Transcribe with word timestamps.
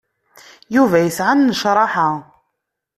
Yuba 0.75 0.97
isɛa 1.03 1.33
nnecṛaḥa. 1.39 2.09